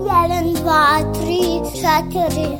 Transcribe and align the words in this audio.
Jedan, 0.00 0.52
dva, 0.54 1.00
tri, 1.14 1.60
četiri. 1.74 2.58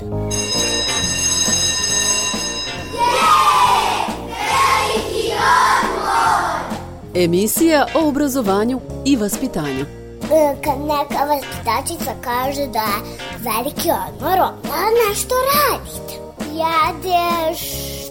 Emisija 7.15 7.87
o 7.95 8.09
obrazovanju 8.09 8.81
i 9.05 9.17
vaspitanju. 9.17 9.85
E, 10.33 10.57
Kad 10.65 10.81
neka 10.81 11.25
vaspitačica 11.25 12.15
kaže 12.21 12.67
da 12.67 12.79
je 12.79 13.03
veliki 13.39 13.91
odmor, 14.09 14.39
onda 14.41 15.09
nešto 15.09 15.35
radite. 15.55 16.15
Jedeš, 16.53 17.61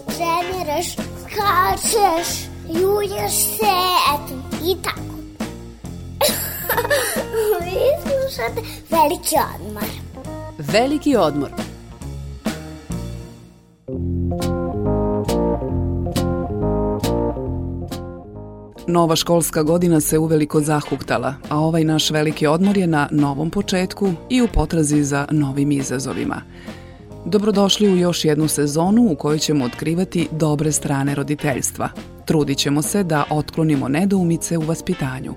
treniraš, 0.06 0.86
skačeš, 1.22 2.44
julješ 2.68 3.32
se, 3.32 3.74
eto, 4.14 4.34
i 4.64 4.76
tako. 4.82 5.11
Vi 7.64 7.78
slušate 8.02 8.60
veliki 8.90 9.36
odmor. 9.56 9.84
Veliki 10.58 11.16
odmor. 11.16 11.50
Nova 18.86 19.16
školska 19.16 19.62
godina 19.62 20.00
se 20.00 20.18
uveliko 20.18 20.60
zahuktala, 20.60 21.34
a 21.48 21.58
ovaj 21.58 21.84
naš 21.84 22.10
veliki 22.10 22.46
odmor 22.46 22.78
je 22.78 22.86
na 22.86 23.08
novom 23.10 23.50
početku 23.50 24.12
i 24.30 24.42
u 24.42 24.48
potrazi 24.54 25.04
za 25.04 25.26
novim 25.30 25.72
izazovima. 25.72 26.42
Dobrodošli 27.24 27.92
u 27.92 27.96
još 27.96 28.24
jednu 28.24 28.48
sezonu 28.48 29.12
u 29.12 29.16
kojoj 29.16 29.38
ćemo 29.38 29.64
otkrivati 29.64 30.28
dobre 30.30 30.72
strane 30.72 31.14
roditeljstva. 31.14 31.88
Trudit 32.24 32.58
ćemo 32.58 32.82
se 32.82 33.02
da 33.02 33.24
otklonimo 33.30 33.88
nedoumice 33.88 34.58
u 34.58 34.60
vaspitanju. 34.60 35.34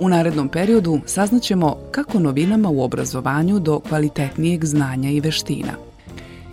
U 0.00 0.08
narednom 0.08 0.48
periodu 0.48 1.00
saznaćemo 1.06 1.76
kako 1.90 2.18
novinama 2.18 2.68
u 2.68 2.82
obrazovanju 2.82 3.58
do 3.58 3.80
kvalitetnijeg 3.80 4.64
znanja 4.64 5.10
i 5.10 5.20
veština. 5.20 5.72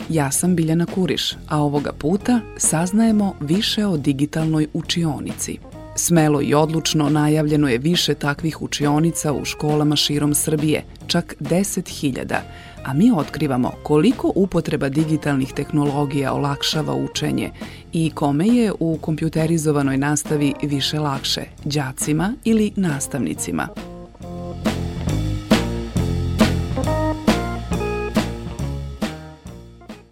Ja 0.09 0.31
sam 0.31 0.55
Biljana 0.55 0.85
Kuriš, 0.85 1.35
a 1.49 1.61
ovoga 1.61 1.91
puta 1.91 2.39
saznajemo 2.57 3.35
više 3.39 3.85
o 3.85 3.97
digitalnoj 3.97 4.67
učionici. 4.73 5.57
Smelo 5.95 6.41
i 6.41 6.53
odlučno 6.53 7.09
najavljeno 7.09 7.69
je 7.69 7.77
više 7.77 8.13
takvih 8.13 8.61
učionica 8.61 9.33
u 9.33 9.45
školama 9.45 9.95
širom 9.95 10.33
Srbije, 10.33 10.83
čak 11.13 11.35
10.000, 11.39 12.41
a 12.85 12.93
mi 12.93 13.11
otkrivamo 13.11 13.71
koliko 13.83 14.31
upotreba 14.35 14.89
digitalnih 14.89 15.53
tehnologija 15.53 16.33
olakšava 16.33 16.93
učenje 16.93 17.51
i 17.93 18.11
kome 18.15 18.47
je 18.47 18.71
u 18.79 18.97
kompjuterizovanoj 19.01 19.97
nastavi 19.97 20.53
više 20.63 20.99
lakše, 20.99 21.41
đacima 21.65 22.33
ili 22.43 22.71
nastavnicima. 22.75 23.67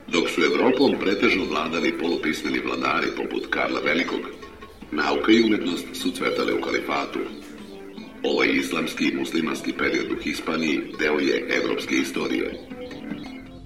Dok 0.08 0.30
su 0.30 0.42
Evropom 0.42 0.92
pretežno 1.00 1.44
vladali 1.50 1.98
polupismeni 2.00 2.60
vladari 2.60 3.08
poput 3.18 3.48
Karla 3.50 3.80
Velikog, 3.86 4.22
nauka 4.92 5.32
i 5.32 5.44
umetnost 5.44 5.86
su 5.94 6.12
cvetale 6.12 6.54
u 6.54 6.62
kalifatu. 6.62 7.20
Ovaj 8.24 8.48
islamski 8.48 9.04
i 9.06 9.16
muslimanski 9.16 9.74
period 9.74 10.12
u 10.12 10.24
Hispaniji 10.24 10.80
deo 11.00 11.20
je 11.20 11.48
evropske 11.64 11.96
istorije. 11.96 12.54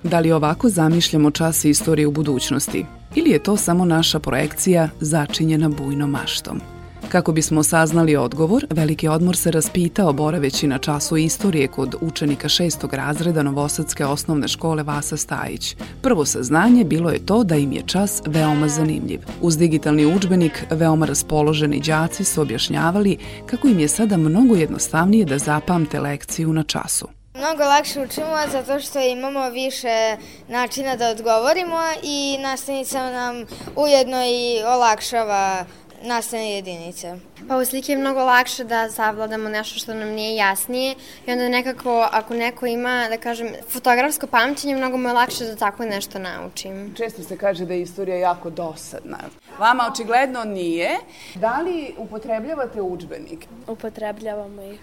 Da 0.04 0.20
li 0.20 0.32
ovako 0.32 0.70
zamišljamo 0.70 1.32
čas 1.32 1.66
istorije 1.66 2.08
u 2.08 2.12
budućnosti? 2.12 2.86
Ili 3.16 3.30
je 3.30 3.44
to 3.44 3.58
samo 3.58 3.86
naša 3.86 4.20
projekcija 4.20 4.90
začinjena 5.00 5.70
bujnom 5.70 6.12
maštom? 6.12 6.75
Kako 7.10 7.32
bismo 7.32 7.64
saznali 7.64 8.16
odgovor, 8.16 8.66
Veliki 8.70 9.08
odmor 9.08 9.38
se 9.38 9.52
raspitao 9.52 10.14
boraveći 10.14 10.68
na 10.68 10.78
času 10.78 11.18
istorije 11.18 11.68
kod 11.68 11.96
učenika 12.02 12.50
šestog 12.50 12.94
razreda 12.94 13.44
Novosadske 13.44 14.06
osnovne 14.06 14.48
škole 14.48 14.84
Vasa 14.84 15.18
Stajić. 15.18 15.76
Prvo 16.02 16.26
saznanje 16.26 16.84
bilo 16.84 17.10
je 17.10 17.26
to 17.26 17.44
da 17.44 17.56
im 17.56 17.72
je 17.72 17.82
čas 17.86 18.22
veoma 18.26 18.68
zanimljiv. 18.68 19.20
Uz 19.42 19.58
digitalni 19.58 20.06
učbenik, 20.06 20.66
veoma 20.70 21.06
raspoloženi 21.06 21.80
đaci 21.80 22.24
su 22.24 22.42
objašnjavali 22.42 23.18
kako 23.46 23.68
im 23.68 23.80
je 23.80 23.88
sada 23.88 24.18
mnogo 24.18 24.56
jednostavnije 24.56 25.26
da 25.26 25.38
zapamte 25.38 26.00
lekciju 26.00 26.54
na 26.54 26.64
času. 26.64 27.08
Mnogo 27.34 27.64
lakše 27.64 28.02
učimo 28.02 28.38
zato 28.52 28.80
što 28.80 29.00
imamo 29.00 29.50
više 29.50 30.18
načina 30.48 30.96
da 30.96 31.10
odgovorimo 31.10 31.78
i 32.04 32.38
nastavnica 32.42 33.12
nam 33.12 33.46
ujedno 33.76 34.18
i 34.26 34.64
olakšava 34.68 35.66
nastavne 36.06 36.52
jedinice. 36.52 37.16
Pa 37.48 37.58
u 37.58 37.66
slike 37.66 37.92
je 37.92 37.98
mnogo 37.98 38.24
lakše 38.24 38.64
da 38.64 38.90
savladamo 38.90 39.50
nešto 39.50 39.80
što 39.80 39.94
nam 39.94 40.10
nije 40.10 40.36
jasnije 40.36 40.96
i 41.28 41.32
onda 41.32 41.50
nekako 41.50 42.08
ako 42.12 42.34
neko 42.34 42.66
ima, 42.66 43.08
da 43.10 43.18
kažem, 43.18 43.54
fotografsko 43.70 44.28
pamćenje, 44.28 44.76
mnogo 44.76 44.98
mu 44.98 45.10
je 45.10 45.14
lakše 45.14 45.44
da 45.46 45.56
tako 45.56 45.86
nešto 45.86 46.20
naučim. 46.20 46.94
Često 46.98 47.24
se 47.24 47.38
kaže 47.38 47.66
da 47.66 47.74
je 47.74 47.82
istorija 47.82 48.18
jako 48.18 48.50
dosadna. 48.50 49.18
Vama 49.60 49.90
očigledno 49.94 50.44
nije. 50.44 50.98
Da 51.36 51.62
li 51.62 51.94
upotrebljavate 51.98 52.82
učbenik? 52.82 53.46
Upotrebljavamo 53.68 54.62
ih. 54.62 54.80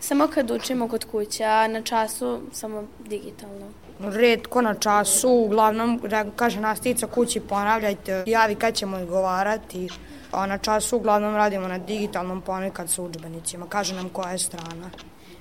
Samo 0.00 0.26
kad 0.34 0.50
učimo 0.50 0.88
kod 0.88 1.04
kuće, 1.04 1.44
a 1.44 1.68
na 1.68 1.82
času 1.82 2.40
samo 2.52 2.84
digitalno. 2.98 3.66
Redko 4.00 4.62
na 4.62 4.74
času, 4.74 5.30
uglavnom, 5.30 6.00
da 6.08 6.24
kaže 6.36 6.60
nastavnica 6.60 7.06
kući 7.06 7.40
ponavljajte, 7.40 8.24
javi 8.26 8.54
kad 8.54 8.74
ćemo 8.74 8.96
odgovarati, 8.96 9.88
a 10.32 10.46
na 10.46 10.58
času 10.58 10.96
uglavnom 10.96 11.36
radimo 11.36 11.68
na 11.68 11.78
digitalnom 11.78 12.40
ponekad 12.40 12.90
sa 12.90 13.02
učbenicima, 13.02 13.66
kaže 13.68 13.94
nam 13.94 14.08
koja 14.08 14.30
je 14.30 14.38
strana. 14.38 14.90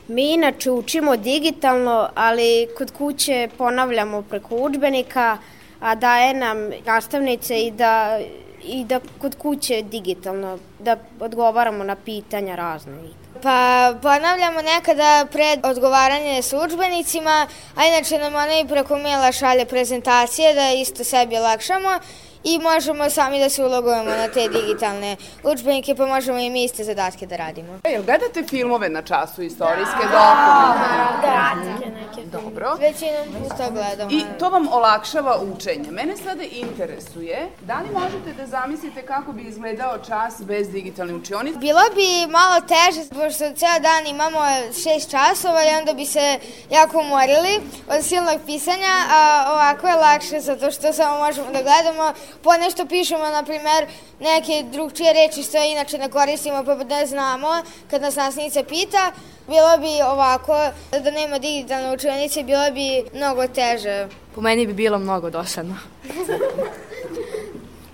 Mi 0.07 0.33
inače 0.33 0.71
učimo 0.71 1.17
digitalno, 1.17 2.09
ali 2.15 2.67
kod 2.77 2.91
kuće 2.91 3.49
ponavljamo 3.57 4.21
preko 4.21 4.55
učbenika, 4.55 5.37
a 5.79 5.95
daje 5.95 6.33
nam 6.33 6.57
nastavnice 6.85 7.61
i 7.61 7.71
da, 7.71 8.19
i 8.63 8.85
da 8.85 8.99
kod 9.21 9.35
kuće 9.37 9.81
digitalno, 9.81 10.57
da 10.79 10.97
odgovaramo 11.19 11.83
na 11.83 11.95
pitanja 11.95 12.55
razne. 12.55 12.93
Pa 13.43 13.93
ponavljamo 14.01 14.61
nekada 14.61 15.25
pred 15.31 15.59
odgovaranje 15.65 16.41
s 16.41 16.53
učbenicima, 16.53 17.47
a 17.75 17.85
inače 17.85 18.17
nam 18.17 18.35
ona 18.35 18.59
i 18.59 18.67
preko 18.67 18.97
maila 18.97 19.31
šalje 19.31 19.65
prezentacije 19.65 20.53
da 20.53 20.71
isto 20.71 21.03
sebi 21.03 21.37
olakšamo 21.37 21.89
i 22.43 22.59
možemo 22.59 23.09
sami 23.09 23.39
da 23.39 23.49
se 23.49 23.63
ulogujemo 23.63 24.09
na 24.09 24.27
te 24.27 24.47
digitalne 24.47 25.17
učbenike, 25.43 25.95
pa 25.95 26.05
možemo 26.05 26.39
i 26.39 26.49
mi 26.49 26.63
iste 26.63 26.83
zadatke 26.83 27.25
da 27.25 27.35
radimo. 27.35 27.79
E, 27.83 27.89
jel 27.91 28.03
gledate 28.03 28.43
filmove 28.43 28.89
na 28.89 29.01
času 29.01 29.41
istorijske 29.41 30.03
dokumente? 30.11 31.21
Da, 31.21 31.51
Dobro. 32.31 32.75
većinom 32.79 33.43
puta 33.43 33.69
gledamo. 33.69 34.11
I 34.11 34.23
to 34.39 34.49
vam 34.49 34.67
olakšava 34.71 35.39
učenje. 35.55 35.91
Mene 35.91 36.17
sada 36.17 36.43
interesuje, 36.43 37.49
da 37.61 37.79
li 37.79 37.89
možete 37.93 38.33
da 38.37 38.47
zamislite 38.47 39.01
kako 39.01 39.31
bi 39.31 39.41
izgledao 39.41 39.97
čas 39.97 40.41
bez 40.41 40.69
digitalne 40.69 41.13
učionice? 41.13 41.57
Bilo 41.59 41.81
bi 41.95 42.31
malo 42.31 42.61
teže, 42.61 43.09
pošto 43.09 43.43
ceo 43.59 43.79
dan 43.81 44.07
imamo 44.07 44.39
šest 44.83 45.11
časova 45.11 45.63
i 45.63 45.75
onda 45.79 45.93
bi 45.93 46.05
se 46.05 46.39
jako 46.69 46.99
umorili 46.99 47.61
od 47.89 48.05
silnog 48.05 48.39
pisanja, 48.45 48.93
a 49.11 49.45
ovako 49.51 49.87
je 49.87 49.95
lakše 49.95 50.39
zato 50.39 50.71
što 50.71 50.93
samo 50.93 51.17
možemo 51.17 51.51
da 51.51 51.61
gledamo, 51.61 52.13
po 52.43 52.53
nešto 52.53 52.85
pišemo, 52.85 53.25
na 53.29 53.43
primer, 53.43 53.85
neke 54.19 54.63
drugčije 54.71 55.13
reči 55.13 55.43
što 55.43 55.57
inače 55.63 55.97
ne 55.97 56.09
koristimo 56.09 56.63
pa 56.65 56.75
ne 56.75 57.05
znamo, 57.05 57.47
kad 57.89 58.01
nas 58.01 58.15
nastavnica 58.15 58.63
pita, 58.63 59.11
bilo 59.47 59.77
bi 59.77 60.01
ovako, 60.11 60.57
da 60.91 61.11
nema 61.11 61.39
digitalne 61.39 61.93
učionice, 61.93 62.43
bilo 62.43 62.71
bi 62.71 63.17
mnogo 63.17 63.47
teže. 63.47 64.07
Po 64.35 64.41
meni 64.41 64.67
bi 64.67 64.73
bilo 64.73 64.99
mnogo 64.99 65.29
dosadno. 65.29 65.75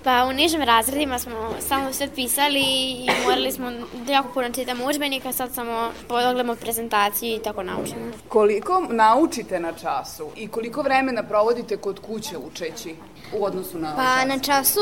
Pa 0.04 0.24
u 0.24 0.32
nižim 0.32 0.62
razredima 0.62 1.18
smo 1.18 1.54
stalno 1.60 1.92
sve 1.92 2.08
pisali 2.14 2.60
i 2.60 3.10
morali 3.24 3.52
smo 3.52 3.70
da 4.06 4.12
jako 4.12 4.28
puno 4.34 4.50
čitamo 4.52 4.86
učbenika, 4.86 5.32
sad 5.32 5.54
samo 5.54 5.90
pogledamo 6.08 6.56
prezentaciju 6.56 7.36
i 7.36 7.42
tako 7.42 7.62
naučimo. 7.62 8.00
Koliko 8.28 8.86
naučite 8.90 9.60
na 9.60 9.72
času 9.72 10.30
i 10.36 10.48
koliko 10.48 10.82
vremena 10.82 11.22
provodite 11.22 11.76
kod 11.76 12.00
kuće 12.00 12.38
učeći 12.38 12.94
u 13.32 13.44
odnosu 13.44 13.78
na 13.78 13.94
Pa 13.96 14.02
čas? 14.02 14.28
na 14.28 14.38
času 14.38 14.80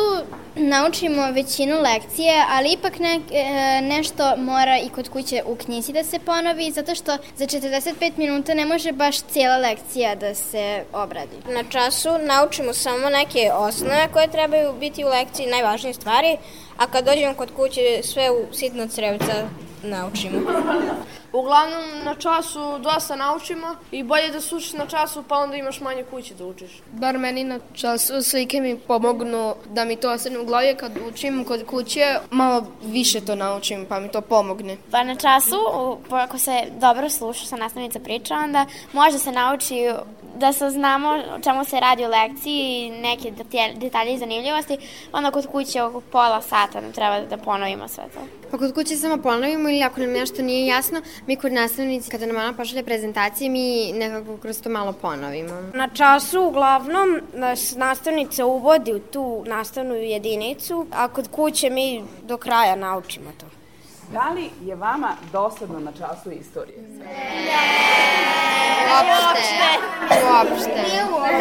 naučimo 0.55 1.31
većinu 1.33 1.77
lekcije, 1.81 2.45
ali 2.51 2.73
ipak 2.73 2.99
ne, 2.99 3.21
e, 3.33 3.81
nešto 3.83 4.37
mora 4.37 4.79
i 4.79 4.89
kod 4.89 5.09
kuće 5.09 5.43
u 5.47 5.57
knjizi 5.57 5.93
da 5.93 6.05
se 6.05 6.19
ponovi, 6.19 6.71
zato 6.71 6.95
što 6.95 7.17
za 7.37 7.47
45 7.47 8.13
minuta 8.17 8.55
ne 8.55 8.67
može 8.67 8.93
baš 8.93 9.21
cijela 9.21 9.57
lekcija 9.57 10.15
da 10.15 10.35
se 10.35 10.85
obradi. 10.93 11.37
Na 11.49 11.63
času 11.71 12.09
naučimo 12.19 12.73
samo 12.73 13.11
neke 13.11 13.51
osnove 13.53 14.09
koje 14.13 14.31
trebaju 14.31 14.73
biti 14.81 15.05
u 15.05 15.09
lekciji, 15.09 15.47
najvažnije 15.47 15.95
stvari, 15.95 16.37
a 16.77 16.87
kad 16.87 17.05
dođemo 17.05 17.35
kod 17.35 17.51
kuće 17.57 18.01
sve 18.03 18.31
u 18.31 18.47
sitno 18.53 18.89
crevca 18.89 19.49
naučimo. 19.87 20.41
Uglavnom 21.33 21.83
na 22.05 22.15
času 22.15 22.79
dosta 22.79 23.17
naučimo 23.17 23.77
i 23.91 24.03
bolje 24.03 24.29
da 24.29 24.41
slušaš 24.41 24.73
na 24.73 24.87
času 24.87 25.25
pa 25.29 25.37
onda 25.37 25.57
imaš 25.57 25.81
manje 25.81 26.05
kuće 26.11 26.35
da 26.35 26.47
učiš. 26.47 26.71
Bar 26.93 27.19
meni 27.19 27.45
na 27.45 27.59
času 27.75 28.23
slike 28.23 28.61
mi 28.61 28.79
pomognu 28.79 29.55
da 29.71 29.85
mi 29.85 29.97
to 29.97 30.13
ostane 30.13 30.39
u 30.39 30.45
glavi 30.45 30.75
kad 30.77 30.93
učim 31.09 31.45
kod 31.45 31.67
kuće, 31.67 32.19
malo 32.31 32.67
više 32.85 33.21
to 33.21 33.35
naučim 33.35 33.87
pa 33.89 34.01
mi 34.01 34.09
to 34.09 34.21
pomogne. 34.21 34.77
Pa 34.91 35.05
na 35.05 35.15
času, 35.15 35.57
ako 36.11 36.39
se 36.39 36.63
dobro 36.81 37.11
sluša 37.11 37.47
sa 37.47 37.57
nastavnica 37.57 38.01
priča, 38.01 38.35
onda 38.35 38.67
može 38.93 39.19
se 39.19 39.33
nauči 39.33 39.77
da 40.37 40.53
saznamo 40.53 41.09
o 41.37 41.41
čemu 41.41 41.65
se 41.65 41.81
radi 41.81 42.05
u 42.05 42.09
lekciji, 42.09 42.91
neke 42.91 43.33
detalje 43.75 44.15
i 44.15 44.19
zanimljivosti, 44.19 44.79
onda 45.13 45.31
kod 45.31 45.47
kuće 45.47 45.83
oko 45.83 46.01
pola 46.01 46.43
sata 46.43 46.81
nam 46.81 46.93
treba 46.93 47.21
da 47.21 47.37
ponovimo 47.37 47.89
sve 47.89 48.05
to. 48.15 48.21
Pa 48.51 48.59
kod 48.59 48.75
kuće 48.75 48.97
samo 48.97 49.23
ponovimo 49.23 49.69
ili 49.69 49.83
ako 49.83 50.01
nam 50.01 50.11
nešto 50.11 50.43
nije 50.43 50.67
jasno, 50.67 51.01
mi 51.27 51.37
kod 51.37 51.53
nastavnici 51.53 52.11
kada 52.11 52.27
nam 52.27 52.37
ona 52.37 52.53
pošalje 52.53 52.83
prezentacije, 52.83 53.51
mi 53.51 53.93
nekako 53.93 54.37
kroz 54.37 54.63
to 54.63 54.69
malo 54.69 54.93
ponovimo. 54.93 55.63
Na 55.75 55.89
času 55.89 56.43
uglavnom 56.43 57.21
nas 57.35 57.75
nastavnica 57.77 58.47
uvodi 58.47 58.93
u 58.93 58.99
tu 58.99 59.45
nastavnu 59.47 59.95
jedinicu, 59.95 60.87
a 60.93 61.09
kod 61.09 61.29
kuće 61.31 61.71
mi 61.71 62.05
do 62.23 62.37
kraja 62.37 62.77
naučimo 62.77 63.31
to. 63.41 63.47
Da 64.13 64.31
li 64.31 64.51
je 64.65 64.75
vama 64.75 65.17
dosadno 65.33 65.81
na 65.81 65.93
času 65.93 66.31
istorije? 66.31 66.79
Ne. 66.83 67.05
Uopšte. 68.87 69.56
Uopšte. 70.27 70.83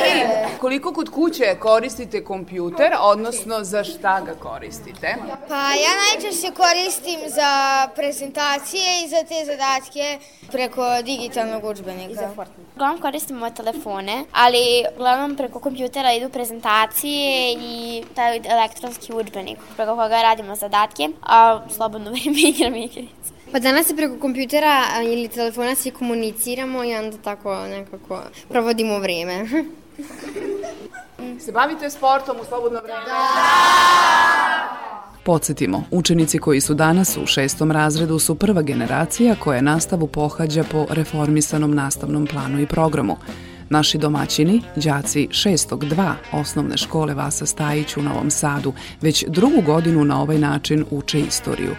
I 0.08 0.58
koliko 0.60 0.94
kod 0.94 1.10
kuće 1.10 1.56
koristite 1.60 2.24
kompjuter, 2.24 2.92
odnosno 3.00 3.64
za 3.64 3.84
šta 3.84 4.22
ga 4.22 4.34
koristite? 4.34 5.16
Pa 5.48 5.56
ja 5.56 5.92
najčešće 6.04 6.52
koristim 6.52 7.20
za 7.28 7.88
prezentacije 7.96 9.04
i 9.06 9.10
za 9.10 9.24
te 9.24 9.46
zadatke 9.46 10.20
preko 10.52 11.02
digitalnog 11.04 11.64
učbenika. 11.64 12.12
I 12.12 12.16
za 12.16 12.30
Fortnite. 12.36 12.72
Uglavnom 12.76 13.02
koristimo 13.02 13.50
telefone, 13.50 14.24
ali 14.32 14.86
uglavnom 14.96 15.36
preko 15.36 15.60
kompjutera 15.60 16.14
idu 16.14 16.30
prezentacije 16.30 17.54
i 17.54 18.04
taj 18.16 18.42
elektronski 18.46 19.14
učbenik 19.14 19.58
preko 19.76 19.92
koga 19.92 20.22
radimo 20.22 20.56
zadatke, 20.56 21.10
a 21.22 21.62
slobodno 21.70 22.12
vreme 22.16 22.40
igram 22.42 22.76
igrice. 22.76 23.35
Pa 23.52 23.60
danas 23.60 23.88
se 23.88 23.96
preko 23.96 24.20
kompjutera 24.20 24.84
ili 25.04 25.28
telefona 25.28 25.76
svi 25.76 25.92
komuniciramo 25.92 26.84
i 26.84 26.96
onda 26.96 27.18
tako 27.18 27.68
nekako 27.68 28.22
provodimo 28.50 29.00
vreme. 29.00 29.46
se 31.46 31.52
bavite 31.52 31.90
sportom 31.90 32.36
u 32.42 32.46
slobodno 32.46 32.80
vreme? 32.84 33.06
Da! 33.06 33.86
Podsjetimo, 35.24 35.84
učenici 35.92 36.40
koji 36.40 36.62
su 36.62 36.74
danas 36.74 37.18
u 37.18 37.26
šestom 37.26 37.72
razredu 37.72 38.20
su 38.20 38.36
prva 38.36 38.62
generacija 38.62 39.36
koja 39.36 39.62
nastavu 39.62 40.08
pohađa 40.08 40.64
po 40.72 40.86
reformisanom 40.90 41.76
nastavnom 41.76 42.28
planu 42.28 42.62
i 42.62 42.68
programu. 42.68 43.18
Naši 43.70 43.98
domaćini, 43.98 44.62
đaci 44.76 45.28
602 45.32 46.14
osnovne 46.32 46.78
škole 46.78 47.14
Vasa 47.14 47.46
Stajić 47.46 47.98
u 47.98 48.02
Novom 48.02 48.30
Sadu, 48.32 48.74
već 49.02 49.26
drugu 49.28 49.62
godinu 49.66 50.06
na 50.06 50.22
ovaj 50.22 50.40
način 50.40 50.86
uče 50.92 51.20
istoriju. 51.20 51.76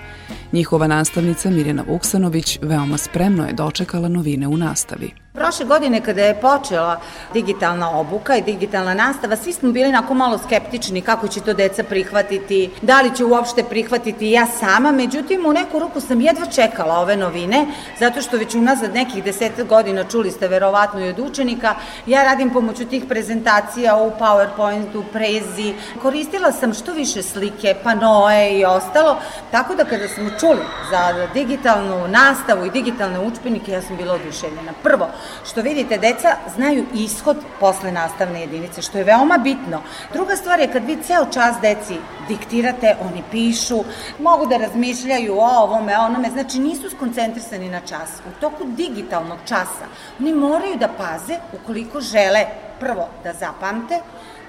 Njihova 0.53 0.87
nastavnica 0.87 1.51
Mirjana 1.51 1.85
Vuksanović 1.89 2.59
veoma 2.63 2.99
spremno 2.99 3.47
je 3.47 3.53
dočekala 3.53 4.09
novine 4.09 4.49
u 4.49 4.57
nastavi. 4.57 5.26
Prošle 5.37 5.67
godine 5.67 6.01
kada 6.01 6.23
je 6.23 6.41
počela 6.41 7.01
digitalna 7.33 7.91
obuka 7.99 8.37
i 8.37 8.43
digitalna 8.43 8.95
nastava, 8.95 9.37
svi 9.37 9.53
smo 9.53 9.73
bili 9.73 9.89
onako 9.89 10.15
malo 10.15 10.39
skeptični 10.39 11.03
kako 11.03 11.29
će 11.29 11.41
to 11.41 11.55
deca 11.55 11.83
prihvatiti, 11.83 12.71
da 12.83 13.01
li 13.01 13.17
će 13.17 13.25
uopšte 13.25 13.65
prihvatiti 13.65 14.31
ja 14.31 14.47
sama, 14.47 14.93
međutim 14.93 15.47
u 15.47 15.53
neku 15.53 15.79
ruku 15.79 16.01
sam 16.01 16.21
jedva 16.21 16.47
čekala 16.47 16.99
ove 16.99 17.17
novine, 17.17 17.67
zato 17.99 18.23
što 18.23 18.37
već 18.37 18.55
unazad 18.55 18.95
nekih 18.95 19.25
deseta 19.25 19.63
godina 19.63 20.05
čuli 20.05 20.31
ste 20.31 20.49
verovatno 20.49 21.01
i 21.01 21.09
od 21.09 21.19
učenika, 21.19 21.75
ja 22.07 22.25
radim 22.25 22.51
pomoću 22.51 22.85
tih 22.85 23.05
prezentacija 23.09 23.97
u 23.97 24.13
PowerPointu, 24.21 25.03
Prezi, 25.13 25.75
koristila 26.03 26.53
sam 26.53 26.75
što 26.75 26.93
više 26.93 27.23
slike, 27.23 27.75
panoe 27.85 28.51
i 28.51 28.65
ostalo, 28.65 29.17
tako 29.51 29.75
da 29.75 29.85
kada 29.85 30.09
smo 30.09 30.31
čuli 30.41 30.63
za 30.91 31.29
digitalnu 31.35 32.09
nastavu 32.09 32.67
i 32.67 32.71
digitalne 32.71 33.21
učbenike, 33.21 33.73
ja 33.73 33.83
sam 33.83 33.97
bila 33.97 34.15
oduševljena. 34.15 34.73
Prvo, 34.83 35.09
što 35.51 35.63
vidite, 35.63 35.99
deca 35.99 36.37
znaju 36.57 36.85
ishod 36.95 37.37
posle 37.61 37.93
nastavne 37.93 38.41
jedinice, 38.41 38.83
što 38.83 38.99
je 38.99 39.05
veoma 39.05 39.39
bitno. 39.39 39.83
Druga 40.13 40.37
stvar 40.37 40.61
je 40.61 40.73
kad 40.73 40.85
vi 40.85 40.97
ceo 41.03 41.27
čas 41.33 41.57
deci 41.63 41.97
diktirate, 42.29 42.97
oni 43.01 43.23
pišu, 43.31 43.85
mogu 44.19 44.47
da 44.47 44.57
razmišljaju 44.57 45.39
o 45.39 45.63
ovome, 45.63 45.99
o 45.99 46.05
onome, 46.05 46.31
znači 46.31 46.59
nisu 46.59 46.91
skoncentrisani 46.91 47.69
na 47.69 47.81
čas. 47.81 48.21
U 48.29 48.41
toku 48.41 48.65
digitalnog 48.65 49.39
časa 49.45 49.87
oni 50.21 50.35
moraju 50.35 50.77
da 50.77 50.89
paze 50.89 51.39
ukoliko 51.53 52.01
žele 52.01 52.47
prvo 52.81 53.09
da 53.25 53.33
zapamte, 53.33 54.01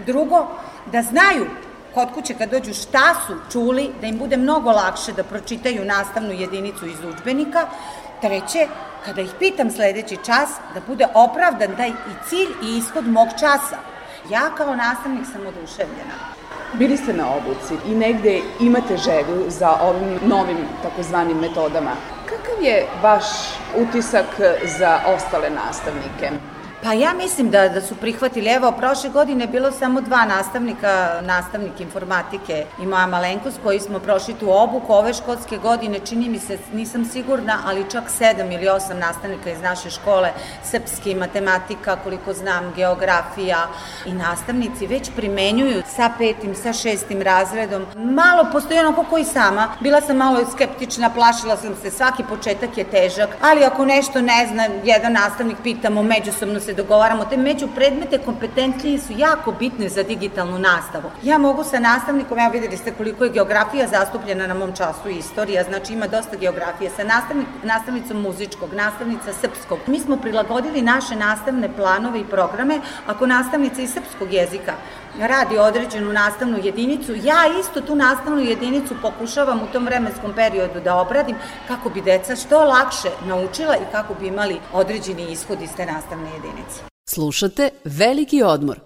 drugo 0.06 0.48
da 0.92 1.02
znaju 1.02 1.46
kod 1.94 2.12
kuće 2.14 2.34
kad 2.34 2.52
dođu 2.52 2.74
šta 2.74 3.16
su 3.28 3.34
čuli, 3.52 3.90
da 4.02 4.08
im 4.08 4.18
bude 4.18 4.38
mnogo 4.38 4.72
lakše 4.72 5.14
da 5.14 5.24
pročitaju 5.24 5.86
nastavnu 5.86 6.32
jedinicu 6.32 6.86
iz 6.86 7.00
učbenika. 7.04 7.68
Treće, 8.22 8.68
kada 9.08 9.22
ih 9.22 9.32
pitam 9.40 9.72
sledeći 9.72 10.18
čas, 10.26 10.50
da 10.74 10.80
bude 10.88 11.08
opravdan 11.14 11.76
taj 11.78 11.90
i 11.90 12.14
cilj 12.30 12.52
i 12.64 12.78
ishod 12.78 13.08
mog 13.08 13.28
časa. 13.40 13.78
Ja 14.30 14.50
kao 14.58 14.76
nastavnik 14.76 15.26
sam 15.32 15.42
oduševljena. 15.48 16.16
Bili 16.74 16.98
ste 16.98 17.14
na 17.14 17.26
obuci 17.36 17.74
i 17.86 17.96
negde 17.96 18.42
imate 18.60 18.98
želju 18.98 19.46
za 19.48 19.72
ovim 19.82 20.20
novim 20.26 20.58
takozvanim 20.84 21.38
metodama. 21.38 21.92
Kakav 22.26 22.64
je 22.64 22.86
vaš 23.02 23.24
utisak 23.76 24.26
za 24.80 25.00
ostale 25.16 25.50
nastavnike? 25.50 26.30
Pa 26.84 26.94
ja 26.94 27.14
mislim 27.14 27.50
da, 27.50 27.70
da 27.70 27.82
su 27.82 27.96
prihvatili, 27.96 28.50
evo, 28.50 28.72
prošle 28.72 29.10
godine 29.10 29.44
je 29.44 29.48
bilo 29.48 29.72
samo 29.72 30.02
dva 30.02 30.26
nastavnika, 30.26 31.22
nastavnik 31.22 31.80
informatike 31.80 32.66
i 32.82 32.86
moja 32.86 33.08
malenkost 33.08 33.60
koji 33.64 33.80
smo 33.80 34.00
prošli 34.00 34.34
tu 34.34 34.52
obuku. 34.52 34.94
Ove 34.94 35.14
školske 35.14 35.58
godine, 35.58 36.00
čini 36.00 36.30
mi 36.30 36.40
se, 36.40 36.58
nisam 36.74 37.06
sigurna, 37.06 37.60
ali 37.66 37.90
čak 37.92 38.04
sedam 38.18 38.52
ili 38.52 38.70
osam 38.70 39.00
nastavnika 39.00 39.52
iz 39.52 39.62
naše 39.62 39.90
škole, 39.90 40.30
srpski, 40.64 41.16
matematika, 41.16 41.98
koliko 42.04 42.34
znam, 42.34 42.74
geografija 42.76 43.68
i 44.06 44.14
nastavnici 44.14 44.88
već 44.88 45.12
primenjuju 45.16 45.84
sa 45.96 46.12
petim, 46.18 46.56
sa 46.56 46.74
šestim 46.74 47.22
razredom. 47.22 47.86
Malo 47.96 48.48
postoji 48.52 48.80
onako 48.80 49.06
koji 49.10 49.24
sama. 49.24 49.68
Bila 49.80 50.02
sam 50.02 50.18
malo 50.18 50.46
skeptična, 50.52 51.10
plašila 51.10 51.58
sam 51.58 51.76
se, 51.82 51.92
svaki 51.92 52.24
početak 52.30 52.78
je 52.78 52.84
težak, 52.84 53.30
ali 53.42 53.64
ako 53.66 53.86
nešto 53.86 54.22
ne 54.22 54.48
zna, 54.52 54.68
jedan 54.84 55.14
nastavnik 55.14 55.58
pitamo, 55.64 56.04
međusobno 56.04 56.60
se 56.68 56.74
dogovaramo, 56.74 57.26
te 57.26 57.38
međupredmete 57.38 58.18
kompetencije 58.18 59.00
su 59.00 59.14
jako 59.18 59.52
bitne 59.52 59.90
za 59.90 60.04
digitalnu 60.04 60.60
nastavu. 60.60 61.12
Ja 61.24 61.38
mogu 61.38 61.64
sa 61.64 61.80
nastavnikom, 61.80 62.38
ja 62.38 62.48
videli 62.48 62.78
ste 62.78 62.92
koliko 62.92 63.24
je 63.24 63.32
geografija 63.32 63.88
zastupljena 63.88 64.48
na 64.48 64.54
mom 64.54 64.76
času 64.76 65.10
istorija, 65.10 65.64
znači 65.64 65.94
ima 65.94 66.08
dosta 66.08 66.36
geografije, 66.36 66.90
sa 66.90 67.04
nastavnik, 67.04 67.48
nastavnicom 67.64 68.22
muzičkog, 68.22 68.74
nastavnica 68.74 69.34
srpskog. 69.34 69.80
Mi 69.88 70.00
smo 70.00 70.18
prilagodili 70.18 70.82
naše 70.82 71.16
nastavne 71.16 71.70
planove 71.76 72.20
i 72.20 72.30
programe, 72.36 72.82
ako 73.06 73.28
nastavnica 73.28 73.82
iz 73.82 73.94
srpskog 73.94 74.34
jezika 74.34 74.74
radi 75.20 75.58
određenu 75.58 76.14
nastavnu 76.14 76.58
jedinicu, 76.64 77.14
ja 77.16 77.60
isto 77.60 77.82
tu 77.82 77.96
nastavnu 77.96 78.42
jedinicu 78.42 78.96
pokušavam 79.02 79.62
u 79.64 79.68
tom 79.74 79.86
vremenskom 79.86 80.34
periodu 80.34 80.80
da 80.80 80.96
obradim 80.96 81.36
kako 81.68 81.90
bi 81.90 82.02
deca 82.02 82.36
što 82.36 82.64
lakše 82.64 83.10
naučila 83.26 83.76
i 83.76 83.92
kako 83.92 84.14
bi 84.14 84.28
imali 84.28 84.60
određeni 84.74 85.32
ishod 85.32 85.62
iz 85.62 85.70
te 85.78 85.86
nastavne 85.86 86.30
jedinice. 86.30 86.82
Slušate 87.10 87.70
Veliki 87.84 88.44
odmor. 88.44 88.80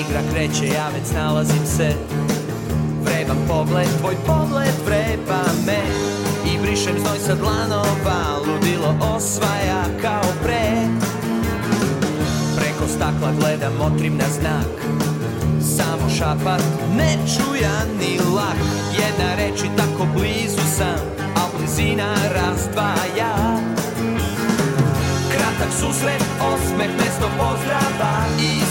Igra 0.00 0.20
kreće, 0.32 0.66
ja 0.66 0.88
već 0.88 1.12
nalazim 1.14 1.66
se 1.66 1.92
Vreban 3.04 3.36
pogled, 3.48 3.88
tvoj 4.00 4.14
pogled 4.26 4.74
vreba 4.86 5.42
me 5.66 6.21
brišem 6.62 6.98
znoj 6.98 7.18
sa 7.18 7.34
dlanova 7.34 8.38
Ludilo 8.46 8.94
osvaja 9.16 9.82
kao 10.02 10.32
pre. 10.42 10.66
Preko 12.56 12.84
stakla 12.94 13.32
gledam, 13.40 13.72
motrim 13.78 14.16
na 14.16 14.24
znak 14.40 14.72
Samo 15.76 16.10
šapat, 16.18 16.62
ne 16.96 17.18
čuja 17.34 17.76
ni 18.00 18.18
lak. 18.34 18.58
Jedna 18.98 19.34
reči 19.36 19.68
tako 19.76 20.06
blizu 20.14 20.62
sam 20.76 21.00
A 21.34 21.42
blizina 21.58 22.14
razdvaja. 22.34 23.34
Kratak 25.32 25.72
susret, 25.80 26.22
osmeh, 26.40 26.90
mesto 26.98 27.28
pozdrava 27.38 28.14
Ispod 28.38 28.61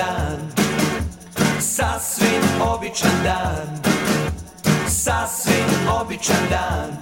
dan. 0.00 0.38
Sasvim 1.60 2.44
običan 2.60 3.16
dan. 3.24 3.68
Sasvim 4.88 5.70
običan 6.00 6.44
dan 6.50 6.99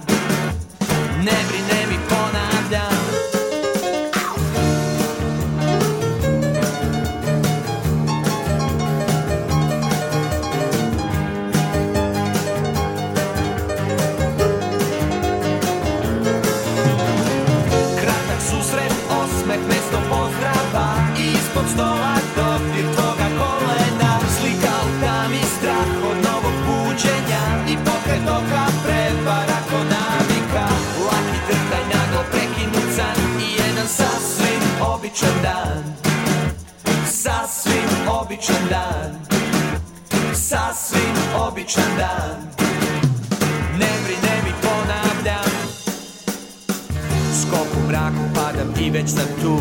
mraku 48.09 48.33
padam 48.35 48.85
i 48.85 48.89
već 48.89 49.09
sam 49.09 49.27
tu. 49.41 49.59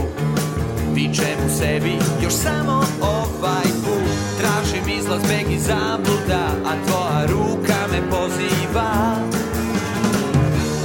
Vičem 0.95 1.38
u 1.47 1.59
sebi 1.59 1.93
još 2.23 2.33
samo 2.33 2.83
ovaj 3.02 3.69
put. 3.85 4.09
Tražim 4.40 4.99
izlaz 4.99 5.23
beg 5.23 5.52
i 5.52 5.59
zabluda 5.59 6.49
A 6.67 6.73
tvoja 6.87 7.26
ruka 7.26 7.78
me 7.93 8.11
poziva. 8.11 9.17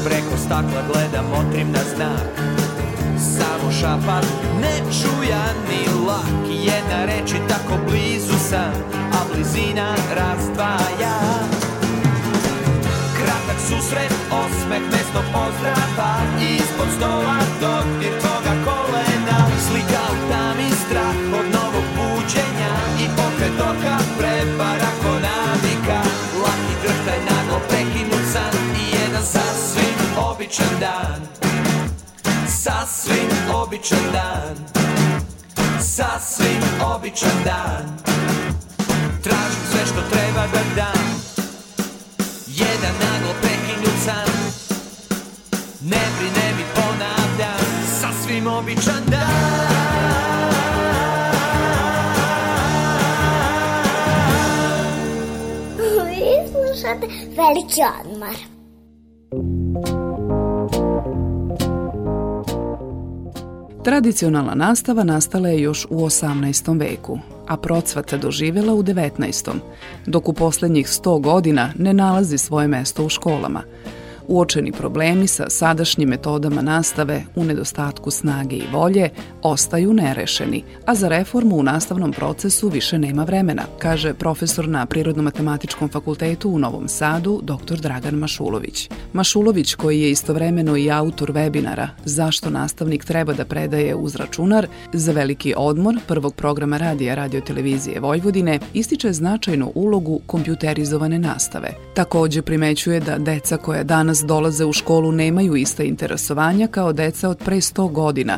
Preko 0.06 0.38
stakla 0.46 0.82
gledam, 0.94 1.26
motrim 1.26 1.72
na 1.72 1.80
znak. 1.96 2.54
Samo 3.18 3.72
šapat, 3.72 4.26
ne 4.62 4.78
čujan 4.78 5.56
ni 5.70 6.06
lak. 6.08 6.50
Jedna 6.50 7.06
reč 7.06 7.32
i 7.32 7.48
tako 7.48 7.74
blizu 7.90 8.40
sam 8.50 8.74
A 8.92 9.34
blizina 9.34 9.96
razdvaja 10.16 11.63
susret, 13.74 14.14
osmeh, 14.30 14.84
mesto 14.92 15.22
pozdrava. 15.34 16.12
Ispod 16.40 16.90
stola 16.98 17.38
dodir 17.62 18.14
tvoga 18.22 18.54
kolena. 18.66 19.38
Slika 19.66 20.04
u 20.14 20.16
tami, 20.30 20.70
strah 20.82 21.18
od 21.40 21.48
novog 21.58 21.86
buđenja. 21.98 22.74
I 23.04 23.06
pokret 23.18 23.60
oka 23.70 23.98
prepara 24.18 24.92
ko 25.02 25.14
navika. 25.28 26.02
Laki 26.44 26.74
drhtaj 26.84 27.20
naglo 27.30 27.60
prekinut 27.70 28.26
san 28.34 28.54
I 28.82 28.86
jedan 28.96 29.26
sasvim 29.26 30.00
običan 30.30 30.74
dan. 30.80 31.22
Sasvim 32.48 33.32
običan 33.54 34.06
dan. 34.14 34.56
Sasvim 35.80 36.64
običan 36.96 37.38
dan 37.46 38.03
Ne 45.94 46.06
brine 46.18 46.48
mi 46.58 46.64
ponavljam 46.76 47.60
Sasvim 48.02 48.48
običan 48.48 49.04
Vi 56.08 56.26
slušate 56.52 57.08
Veliki 57.36 57.82
odmor. 58.02 58.36
Tradicionalna 63.84 64.56
nastava 64.56 65.04
nastala 65.04 65.50
je 65.50 65.62
još 65.62 65.88
u 65.90 65.96
18. 65.96 66.80
veku, 66.80 67.20
a 67.48 67.58
procvata 67.58 68.18
doživjela 68.18 68.74
u 68.74 68.84
19. 68.84 69.52
dok 70.06 70.30
u 70.30 70.34
posljednjih 70.34 70.88
100 70.88 71.22
godina 71.22 71.70
ne 71.76 71.94
nalazi 71.94 72.38
svoje 72.38 72.68
mesto 72.68 73.06
u 73.06 73.10
školama. 73.10 73.62
Uočeni 74.28 74.72
problemi 74.72 75.28
sa 75.28 75.50
sadašnjim 75.50 76.10
metodama 76.10 76.62
nastave 76.62 77.24
u 77.36 77.44
nedostatku 77.44 78.12
snage 78.12 78.56
i 78.56 78.68
volje 78.72 79.10
ostaju 79.42 79.94
nerešeni, 79.94 80.64
a 80.86 80.96
za 80.96 81.08
reformu 81.08 81.56
u 81.56 81.64
nastavnom 81.64 82.12
procesu 82.12 82.70
više 82.70 83.00
nema 83.00 83.24
vremena, 83.24 83.64
kaže 83.80 84.14
profesor 84.14 84.68
na 84.68 84.86
Prirodno-matematičkom 84.86 85.90
fakultetu 85.92 86.50
u 86.50 86.60
Novom 86.60 86.88
Sadu, 86.88 87.42
dr. 87.44 87.76
Dragan 87.76 88.16
Mašulović. 88.16 88.90
Mašulović, 89.14 89.76
koji 89.76 90.02
je 90.02 90.12
istovremeno 90.12 90.78
i 90.78 90.92
autor 90.92 91.32
webinara 91.32 91.88
Zašto 92.06 92.50
nastavnik 92.50 93.06
treba 93.06 93.34
da 93.34 93.46
predaje 93.46 93.96
uz 93.96 94.16
računar, 94.16 94.68
za 94.94 95.12
veliki 95.12 95.54
odmor 95.58 95.96
prvog 96.08 96.36
programa 96.36 96.78
radija 96.78 97.16
radiotelevizije 97.16 98.00
Vojvodine 98.00 98.60
ističe 98.74 99.14
značajnu 99.14 99.72
ulogu 99.76 100.22
kompjuterizovane 100.26 101.20
nastave. 101.20 101.74
Takođe 101.94 102.42
primećuje 102.42 103.00
da 103.00 103.18
deca 103.18 103.58
koja 103.58 103.84
danas 103.84 104.13
dolaze 104.32 104.66
u 104.66 104.74
školu 104.74 105.12
nemaju 105.12 105.56
ista 105.56 105.84
interesovanja 105.84 106.68
kao 106.68 106.94
deca 106.94 107.30
od 107.30 107.38
pre 107.46 107.56
100 107.56 107.92
godina 108.02 108.36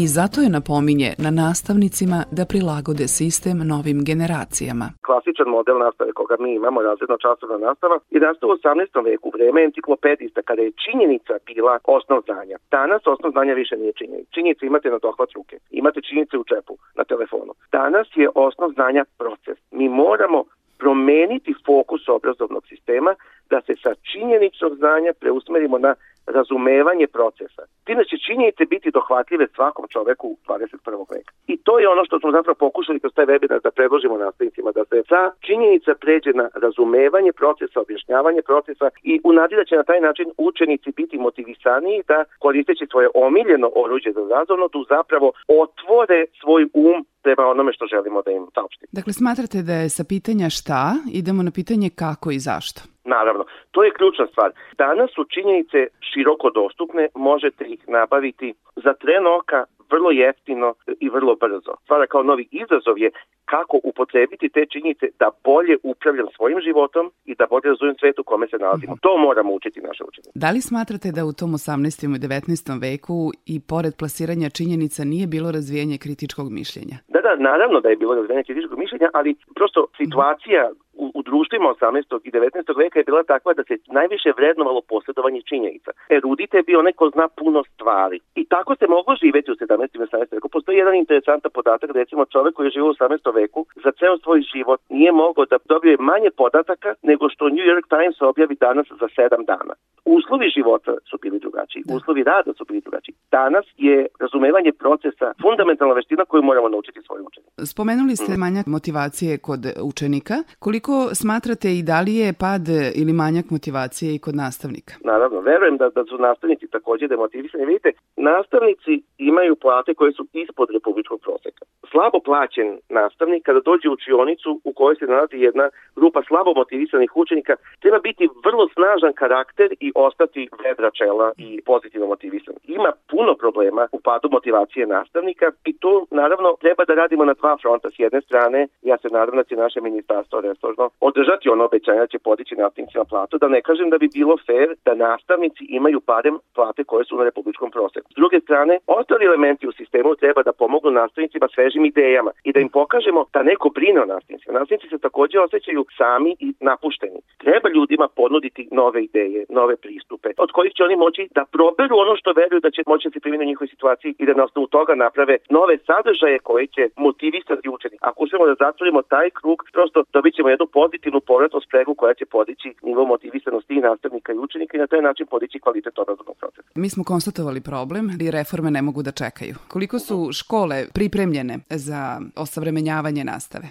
i 0.00 0.06
zato 0.06 0.40
je 0.40 0.54
napominje 0.58 1.10
na 1.24 1.30
nastavnicima 1.30 2.18
da 2.36 2.44
prilagode 2.52 3.06
sistem 3.08 3.58
novim 3.72 3.98
generacijama. 4.10 4.86
klasičan 5.06 5.48
model 5.56 5.78
nastave 5.86 6.12
koga 6.12 6.36
mi 6.44 6.50
imamo, 6.54 6.82
razredno 6.82 7.16
časovna 7.24 7.58
nastava, 7.68 7.96
je 8.14 8.20
nastao 8.20 8.48
u 8.50 8.52
18. 8.52 9.04
veku, 9.10 9.28
vreme 9.36 9.60
enciklopedista, 9.68 10.40
kada 10.48 10.62
je 10.62 10.76
činjenica 10.84 11.34
bila 11.50 11.74
osnov 11.96 12.20
znanja. 12.28 12.56
Danas 12.70 13.02
osnov 13.14 13.30
znanja 13.32 13.54
više 13.62 13.74
nije 13.76 13.92
činjenica. 14.00 14.30
Činjenice 14.34 14.66
imate 14.66 14.88
na 14.90 14.98
dohvat 15.06 15.30
ruke, 15.36 15.56
imate 15.80 16.00
činjenice 16.06 16.36
u 16.38 16.44
čepu, 16.50 16.74
na 16.98 17.04
telefonu. 17.04 17.52
Danas 17.72 18.06
je 18.22 18.28
osnov 18.34 18.70
znanja 18.78 19.02
proces. 19.20 19.58
Mi 19.78 19.88
moramo 19.88 20.38
promeniti 20.78 21.54
fokus 21.66 22.08
obrazovnog 22.08 22.66
sistema 22.66 23.14
da 23.50 23.60
se 23.66 23.74
sa 23.82 23.92
činjenicog 24.12 24.74
znanja 24.74 25.12
preusmerimo 25.20 25.78
na 25.78 25.94
razumevanje 26.26 27.06
procesa. 27.06 27.62
Time 27.84 28.04
će 28.04 28.16
činjenice 28.26 28.64
biti 28.64 28.90
dohvatljive 28.90 29.46
svakom 29.54 29.84
čoveku 29.92 30.26
u 30.28 30.36
21. 30.48 31.14
veka. 31.14 31.32
I 31.46 31.56
to 31.56 31.78
je 31.78 31.88
ono 31.88 32.04
što 32.04 32.20
smo 32.20 32.30
zapravo 32.32 32.54
pokušali 32.54 33.00
kroz 33.00 33.12
taj 33.14 33.26
webinar 33.26 33.60
da 33.62 33.70
predložimo 33.70 34.16
nastavnicima, 34.18 34.70
da 34.72 34.84
se 34.84 35.02
sa 35.08 35.20
činjenica 35.46 35.94
pređe 36.00 36.32
na 36.32 36.48
razumevanje 36.54 37.32
procesa, 37.32 37.80
objašnjavanje 37.80 38.42
procesa 38.42 38.86
i 39.02 39.20
u 39.24 39.32
nadi 39.32 39.56
da 39.56 39.64
će 39.64 39.74
na 39.76 39.82
taj 39.82 40.00
način 40.00 40.26
učenici 40.38 40.90
biti 40.96 41.18
motivisaniji 41.18 42.02
da 42.08 42.24
koristeći 42.38 42.86
svoje 42.90 43.08
omiljeno 43.14 43.70
oruđe 43.74 44.10
za 44.12 44.22
razovnotu 44.36 44.86
zapravo 44.88 45.32
otvore 45.48 46.24
svoj 46.40 46.62
um 46.74 47.06
prema 47.22 47.44
onome 47.46 47.72
što 47.72 47.86
želimo 47.86 48.22
da 48.22 48.30
im 48.30 48.46
saopštimo. 48.54 48.88
Dakle, 48.92 49.12
smatrate 49.12 49.62
da 49.62 49.74
je 49.74 49.88
sa 49.88 50.04
pitanja 50.08 50.50
šta 50.50 50.82
idemo 51.12 51.42
na 51.42 51.50
pitanje 51.50 51.88
kako 51.90 52.30
i 52.30 52.38
zašto? 52.38 52.80
Naravno, 53.04 53.44
to 53.70 53.84
je 53.84 53.96
ključna 53.98 54.26
stvar. 54.26 54.50
Danas 54.78 55.10
su 55.14 55.24
činjenice 55.34 55.78
široko 56.08 56.50
dostupne, 56.50 57.08
možete 57.14 57.64
ih 57.64 57.80
nabaviti 57.88 58.54
za 58.84 58.92
tren 59.02 59.24
oka 59.38 59.64
vrlo 59.90 60.10
jeftino 60.10 60.74
i 61.00 61.08
vrlo 61.08 61.34
brzo. 61.42 61.72
Stvara 61.84 62.06
kao 62.06 62.22
novi 62.22 62.48
izazov 62.50 62.98
je 62.98 63.10
kako 63.44 63.76
upotrebiti 63.84 64.48
te 64.48 64.66
činjenice 64.72 65.06
da 65.18 65.28
bolje 65.44 65.76
upravljam 65.82 66.26
svojim 66.36 66.60
životom 66.66 67.04
i 67.24 67.34
da 67.34 67.46
bolje 67.50 67.68
razumem 67.72 67.96
svet 68.00 68.18
u 68.18 68.24
kome 68.24 68.46
se 68.48 68.56
nalazimo. 68.56 68.96
To 69.00 69.16
moramo 69.16 69.50
učiti 69.54 69.80
naše 69.80 70.02
učenike. 70.08 70.30
Da 70.34 70.50
li 70.50 70.60
smatrate 70.60 71.08
da 71.12 71.22
u 71.24 71.32
tom 71.32 71.50
18. 71.50 72.16
i 72.16 72.18
19. 72.18 72.80
veku 72.86 73.18
i 73.46 73.56
pored 73.60 73.92
plasiranja 73.98 74.48
činjenica 74.58 75.04
nije 75.04 75.26
bilo 75.26 75.48
razvijenje 75.58 75.96
kritičkog 76.04 76.46
mišljenja? 76.58 76.96
Da, 77.14 77.20
da, 77.26 77.32
naravno 77.50 77.80
da 77.80 77.88
je 77.88 77.96
bilo 78.02 78.14
razvijenje 78.14 78.44
kritičkog 78.44 78.78
mišljenja, 78.78 79.08
ali 79.18 79.30
prosto 79.54 79.80
situacija 80.00 80.70
u, 80.98 81.06
u 81.14 81.22
društvima 81.22 81.68
18. 81.68 82.20
i 82.24 82.30
19. 82.30 82.78
veka 82.78 82.98
je 82.98 83.04
bila 83.04 83.22
takva 83.22 83.52
da 83.54 83.62
se 83.64 83.74
najviše 83.86 84.30
vrednovalo 84.36 84.80
posjedovanje 84.80 85.42
činjenica. 85.42 85.90
Erudite 86.08 86.56
je 86.56 86.62
bio 86.62 86.82
neko 86.82 87.10
zna 87.14 87.28
puno 87.28 87.64
stvari. 87.64 88.18
I 88.34 88.44
tako 88.44 88.76
se 88.76 88.86
moglo 88.86 89.16
živeti 89.22 89.50
u 89.52 89.54
17. 89.54 89.88
i 89.94 89.98
18. 89.98 90.32
veku. 90.32 90.48
Postoji 90.48 90.78
jedan 90.78 90.94
interesantan 90.94 91.50
podatak, 91.54 91.90
recimo 91.94 92.24
čovek 92.24 92.54
koji 92.54 92.66
je 92.66 92.70
živio 92.70 92.90
u 92.90 92.94
18. 92.94 93.34
veku, 93.34 93.66
za 93.84 93.90
ceo 93.98 94.18
svoj 94.18 94.40
život 94.40 94.80
nije 94.88 95.12
mogao 95.12 95.44
da 95.44 95.56
dobije 95.64 95.96
manje 96.00 96.30
podataka 96.36 96.94
nego 97.02 97.28
što 97.28 97.48
New 97.48 97.66
York 97.72 97.86
Times 97.94 98.22
objavi 98.22 98.54
danas 98.60 98.86
za 99.00 99.08
7 99.16 99.44
dana. 99.46 99.74
Uslovi 100.16 100.48
života 100.56 100.92
su 101.10 101.16
bili 101.22 101.38
drugačiji, 101.44 101.82
da. 101.86 101.94
uslovi 101.96 102.22
rada 102.30 102.50
su 102.58 102.64
bili 102.68 102.80
drugačiji. 102.80 103.14
Danas 103.30 103.66
je 103.76 104.06
razumevanje 104.20 104.72
procesa 104.72 105.26
fundamentalna 105.42 105.94
veština 105.94 106.24
koju 106.24 106.42
moramo 106.42 106.68
naučiti 106.68 107.00
svojim 107.06 107.24
učenicima. 107.30 107.66
Spomenuli 107.72 108.16
ste 108.16 108.32
mm. 108.32 108.40
manjak 108.44 108.66
motivacije 108.66 109.38
kod 109.38 109.62
učenika. 109.90 110.36
Koliko 110.58 110.94
smatrate 111.20 111.68
i 111.78 111.82
da 111.82 111.98
li 112.00 112.14
je 112.22 112.32
pad 112.44 112.64
ili 113.00 113.12
manjak 113.12 113.46
motivacije 113.56 114.08
i 114.14 114.22
kod 114.24 114.34
nastavnika? 114.44 114.94
Naravno, 115.04 115.38
verujem 115.40 115.76
da, 115.76 115.86
da 115.96 116.02
su 116.04 116.16
nastavnici 116.18 116.66
takođe 116.76 117.06
demotivisani. 117.08 117.64
Vidite, 117.66 117.90
nastavnici 118.16 118.92
imaju 119.18 119.56
plate 119.56 119.94
koje 119.94 120.12
su 120.12 120.26
ispod 120.32 120.68
republičkog 120.76 121.20
proseka. 121.26 121.62
Slabo 121.90 122.18
plaćen 122.28 122.68
nastavnik 122.88 123.42
kada 123.48 123.60
dođe 123.60 123.88
u 123.88 123.92
učionicu 123.98 124.60
u 124.64 124.72
kojoj 124.72 124.96
se 124.96 125.06
nalazi 125.06 125.36
jedna 125.36 125.66
grupa 125.96 126.20
slabo 126.28 126.50
motivisanih 126.54 127.10
učenika, 127.22 127.54
treba 127.82 127.98
biti 128.08 128.24
vrlo 128.46 128.64
snažan 128.76 129.12
karakter 129.22 129.68
i 129.86 129.88
ostati 130.06 130.48
vedra 130.64 130.90
čela 130.90 131.32
i 131.36 131.60
pozitivno 131.66 132.06
motivisan. 132.06 132.54
Ima 132.64 132.90
puno 133.10 133.34
problema 133.34 133.88
u 133.92 134.00
padu 134.00 134.28
motivacije 134.32 134.86
nastavnika 134.86 135.46
i 135.64 135.78
tu 135.78 136.06
naravno 136.10 136.56
treba 136.60 136.84
da 136.84 136.94
radimo 136.94 137.24
na 137.24 137.34
dva 137.34 137.56
fronta. 137.62 137.90
S 137.90 137.98
jedne 137.98 138.20
strane, 138.20 138.66
ja 138.82 138.98
se 138.98 139.08
nadam 139.08 139.36
da 139.36 139.44
će 139.44 139.56
naše 139.56 139.80
ministarstvo 139.80 140.40
resorno 140.40 140.90
održati 141.00 141.48
ono 141.48 141.64
obećanje 141.64 141.98
da 141.98 142.06
će 142.06 142.18
podići 142.18 142.54
nastavnicima 142.56 143.04
platu, 143.04 143.38
da 143.38 143.48
ne 143.48 143.60
kažem 143.62 143.90
da 143.90 143.98
bi 143.98 144.08
bilo 144.14 144.36
fair 144.46 144.68
da 144.84 144.94
nastavnici 144.94 145.64
imaju 145.68 146.00
barem 146.06 146.38
plate 146.54 146.84
koje 146.84 147.04
su 147.04 147.16
na 147.16 147.24
republičkom 147.24 147.70
proseku. 147.70 148.08
S 148.12 148.16
druge 148.20 148.40
strane, 148.40 148.78
ostali 148.86 149.24
elementi 149.24 149.68
u 149.68 149.72
sistemu 149.72 150.14
treba 150.14 150.42
da 150.42 150.52
pomognu 150.52 150.90
nastavnicima 150.90 151.48
svežim 151.54 151.84
idejama 151.84 152.30
i 152.44 152.52
da 152.52 152.60
im 152.60 152.68
pokažemo 152.68 153.24
da 153.32 153.42
neko 153.42 153.68
brine 153.68 154.00
o 154.02 154.10
nastavnicima. 154.14 154.58
Nastavnici 154.58 154.88
se 154.88 154.98
takođe 154.98 155.40
osjećaju 155.40 155.84
sami 155.98 156.36
i 156.40 156.48
napušteni. 156.60 157.20
Treba 157.38 157.68
ljudima 157.68 158.08
ponuditi 158.16 158.68
nove 158.70 159.04
ideje, 159.04 159.44
nove 159.48 159.76
pristupe, 159.88 160.28
od 160.44 160.50
kojih 160.56 160.72
će 160.76 160.82
oni 160.88 160.96
moći 161.04 161.22
da 161.36 161.42
proberu 161.56 161.94
ono 162.04 162.14
što 162.20 162.30
veruju 162.40 162.60
da 162.66 162.70
će 162.74 162.80
moći 162.92 163.04
da 163.08 163.12
se 163.12 163.20
primjene 163.24 163.44
u 163.44 163.50
njihovoj 163.50 163.70
situaciji 163.74 164.10
i 164.20 164.26
da 164.28 164.32
na 164.38 164.44
osnovu 164.48 164.66
toga 164.76 164.92
naprave 165.04 165.34
nove 165.56 165.74
sadržaje 165.88 166.38
koje 166.48 166.64
će 166.74 166.82
motivisati 167.06 167.66
učenika. 167.76 168.02
Ako 168.08 168.18
uspemo 168.24 168.44
da 168.50 168.54
zatvorimo 168.64 169.00
taj 169.14 169.28
krug, 169.38 169.58
prosto 169.76 169.98
dobit 170.16 170.32
ćemo 170.36 170.48
jednu 170.48 170.66
pozitivnu 170.78 171.20
povratnu 171.30 171.60
spregu 171.66 171.92
koja 172.00 172.14
će 172.18 172.26
podići 172.36 172.68
nivo 172.88 173.02
motivisanosti 173.14 173.72
i 173.74 173.84
nastavnika 173.88 174.30
i 174.32 174.42
učenika 174.46 174.72
i 174.76 174.82
na 174.84 174.88
taj 174.92 175.02
način 175.08 175.26
podići 175.34 175.62
kvalitet 175.64 175.94
obrazovnog 175.98 176.36
procesa. 176.40 176.68
Mi 176.82 176.88
smo 176.94 177.02
konstatovali 177.12 177.60
problem 177.70 178.04
i 178.24 178.30
reforme 178.38 178.70
ne 178.70 178.82
mogu 178.82 179.00
da 179.02 179.18
čekaju. 179.22 179.54
Koliko 179.74 179.96
su 180.06 180.16
škole 180.40 180.76
pripremljene 180.94 181.54
za 181.86 182.00
osavremenjavanje 182.44 183.24
nastave? 183.24 183.68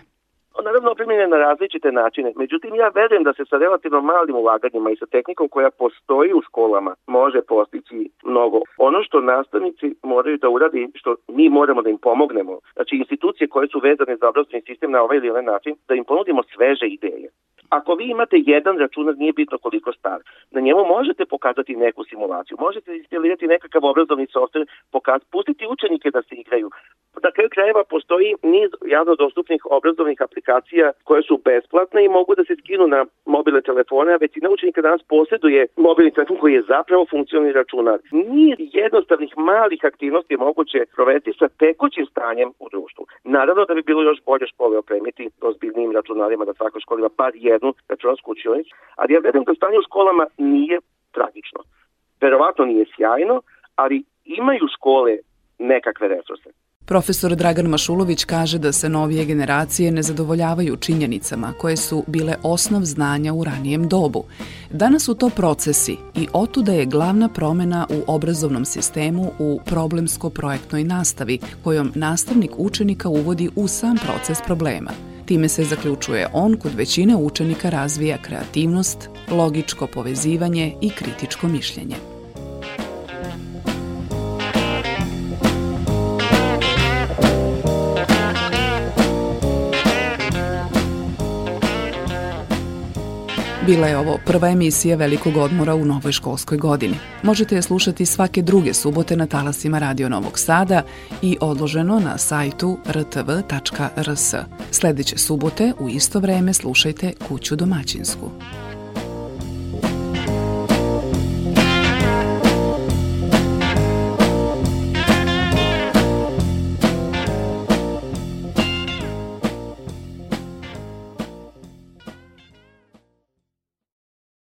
Naravno 0.67 0.91
opremljene 0.91 1.27
na 1.27 1.37
različite 1.37 1.91
načine. 1.91 2.29
Međutim, 2.35 2.75
ja 2.75 2.87
verujem 2.99 3.23
da 3.23 3.33
se 3.33 3.43
sa 3.49 3.57
relativno 3.57 4.01
malim 4.01 4.35
ulaganjima 4.35 4.89
i 4.91 4.99
sa 5.01 5.05
tehnikom 5.05 5.47
koja 5.49 5.69
postoji 5.71 6.33
u 6.33 6.41
školama 6.47 6.95
može 7.07 7.41
postići 7.41 8.09
mnogo. 8.23 8.59
Ono 8.77 9.03
što 9.03 9.21
nastavnici 9.21 9.95
moraju 10.03 10.37
da 10.37 10.49
uradi, 10.49 10.89
što 10.99 11.15
mi 11.27 11.49
moramo 11.49 11.81
da 11.81 11.89
im 11.89 11.97
pomognemo, 11.97 12.59
znači 12.75 12.95
institucije 12.95 13.47
koje 13.47 13.67
su 13.67 13.79
vezane 13.79 14.15
za 14.15 14.29
obrazovni 14.29 14.61
sistem 14.61 14.91
na 14.91 15.01
ovaj 15.01 15.17
ili 15.17 15.29
onaj 15.29 15.43
način, 15.43 15.75
da 15.87 15.95
im 15.95 16.05
ponudimo 16.05 16.41
sveže 16.43 16.87
ideje. 16.87 17.29
Ako 17.69 17.95
vi 17.95 18.05
imate 18.09 18.37
jedan 18.45 18.77
računar, 18.77 19.17
nije 19.17 19.33
bitno 19.33 19.57
koliko 19.57 19.93
star, 19.93 20.19
na 20.51 20.61
njemu 20.61 20.85
možete 20.85 21.25
pokazati 21.25 21.75
neku 21.75 22.03
simulaciju, 22.03 22.57
možete 22.59 22.97
instalirati 22.97 23.47
nekakav 23.47 23.85
obrazovni 23.85 24.27
software, 24.27 24.65
pokaz, 24.91 25.21
pustiti 25.31 25.67
učenike 25.67 26.11
da 26.11 26.21
se 26.21 26.35
igraju. 26.35 26.69
Krajeva 27.57 27.83
postoji 27.83 28.35
niz 28.43 28.69
javno 28.85 29.15
dostupnih 29.15 29.61
obrazovnih 29.77 30.21
aplikacija 30.21 30.91
koje 31.03 31.21
su 31.23 31.41
besplatne 31.45 32.05
i 32.05 32.09
mogu 32.09 32.35
da 32.35 32.43
se 32.45 32.55
skinu 32.55 32.87
na 32.87 33.05
mobilne 33.25 33.61
telefone, 33.61 34.13
a 34.13 34.23
većina 34.25 34.49
učenika 34.49 34.81
danas 34.81 35.01
posjeduje 35.03 35.67
mobilni 35.75 36.11
telefon 36.13 36.37
koji 36.37 36.53
je 36.53 36.67
zapravo 36.67 37.05
funkcionalni 37.09 37.53
računar. 37.53 37.99
Niz 38.11 38.57
jednostavnih 38.59 39.37
malih 39.37 39.81
aktivnosti 39.83 40.37
moguće 40.37 40.79
provesti 40.95 41.33
sa 41.39 41.47
tekućim 41.47 42.05
stanjem 42.05 42.49
u 42.59 42.69
društvu. 42.69 43.05
Naravno 43.23 43.65
da 43.65 43.73
bi 43.73 43.81
bilo 43.89 44.01
još 44.03 44.19
bolje 44.25 44.47
škole 44.47 44.77
opremiti 44.77 45.29
ozbiljnim 45.41 45.91
računarima 45.91 46.45
da 46.45 46.53
svaka 46.53 46.79
škola 46.79 46.99
ima 46.99 47.09
bar 47.17 47.31
jednu 47.35 47.73
računarsku 47.89 48.31
učionicu, 48.31 48.75
ali 48.95 49.13
ja 49.13 49.19
verujem 49.19 49.43
da 49.43 49.53
stanje 49.53 49.77
u 49.79 49.87
školama 49.89 50.25
nije 50.37 50.79
tragično. 51.11 51.59
Verovatno 52.21 52.65
nije 52.65 52.85
sjajno, 52.95 53.41
ali 53.75 54.03
imaju 54.25 54.65
škole 54.75 55.17
nekakve 55.59 56.07
resurse. 56.07 56.49
Profesor 56.87 57.35
Dragan 57.35 57.65
Mašulović 57.65 58.23
kaže 58.23 58.59
da 58.59 58.71
se 58.71 58.89
novije 58.89 59.25
generacije 59.25 59.91
ne 59.91 60.03
zadovoljavaju 60.03 60.75
činjenicama 60.75 61.53
koje 61.53 61.77
su 61.77 62.03
bile 62.07 62.35
osnov 62.43 62.83
znanja 62.85 63.33
u 63.33 63.43
ranijem 63.43 63.87
dobu. 63.87 64.23
Danas 64.71 65.03
su 65.03 65.13
to 65.13 65.29
procesi 65.29 65.97
i 66.15 66.27
otuda 66.33 66.73
je 66.73 66.85
glavna 66.85 67.29
promena 67.29 67.87
u 67.89 68.11
obrazovnom 68.13 68.65
sistemu 68.65 69.31
u 69.39 69.59
problemsko-projektnoj 69.65 70.83
nastavi 70.83 71.39
kojom 71.63 71.91
nastavnik 71.95 72.51
učenika 72.57 73.09
uvodi 73.09 73.49
u 73.55 73.67
sam 73.67 73.97
proces 73.97 74.37
problema. 74.45 74.91
Time 75.25 75.49
se 75.49 75.63
zaključuje 75.63 76.27
on 76.33 76.57
kod 76.57 76.73
većine 76.75 77.15
učenika 77.15 77.69
razvija 77.69 78.17
kreativnost, 78.21 79.09
logičko 79.31 79.87
povezivanje 79.87 80.75
i 80.81 80.89
kritičko 80.89 81.47
mišljenje. 81.47 82.16
Bila 93.67 93.87
je 93.87 93.97
ovo 93.97 94.19
prva 94.25 94.49
emisija 94.49 94.95
Velikog 94.95 95.37
odmora 95.37 95.75
u 95.75 95.85
novoj 95.85 96.11
školskoj 96.11 96.57
godini. 96.57 96.95
Možete 97.23 97.55
je 97.55 97.61
slušati 97.61 98.05
svake 98.05 98.41
druge 98.41 98.73
subote 98.73 99.15
na 99.15 99.27
talasima 99.27 99.79
Radio 99.79 100.09
Novog 100.09 100.39
Sada 100.39 100.81
i 101.21 101.37
odloženo 101.41 101.99
na 101.99 102.17
sajtu 102.17 102.77
rtv.rs. 102.89 104.33
Sledeće 104.71 105.17
subote 105.17 105.73
u 105.79 105.89
isto 105.89 106.19
vreme 106.19 106.53
slušajte 106.53 107.13
Kuću 107.27 107.55
domaćinsku. 107.55 108.31